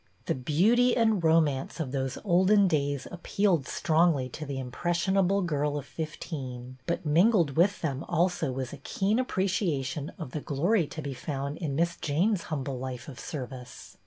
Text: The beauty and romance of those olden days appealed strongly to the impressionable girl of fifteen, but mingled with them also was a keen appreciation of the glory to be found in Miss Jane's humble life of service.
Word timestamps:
The 0.25 0.33
beauty 0.33 0.97
and 0.97 1.23
romance 1.23 1.79
of 1.79 1.91
those 1.91 2.17
olden 2.25 2.67
days 2.67 3.07
appealed 3.11 3.67
strongly 3.67 4.29
to 4.29 4.47
the 4.47 4.57
impressionable 4.57 5.43
girl 5.43 5.77
of 5.77 5.85
fifteen, 5.85 6.79
but 6.87 7.05
mingled 7.05 7.55
with 7.55 7.83
them 7.83 8.03
also 8.09 8.51
was 8.51 8.73
a 8.73 8.77
keen 8.77 9.19
appreciation 9.19 10.11
of 10.17 10.31
the 10.31 10.41
glory 10.41 10.87
to 10.87 11.03
be 11.03 11.13
found 11.13 11.59
in 11.59 11.75
Miss 11.75 11.97
Jane's 11.97 12.45
humble 12.49 12.79
life 12.79 13.07
of 13.07 13.19
service. 13.19 13.95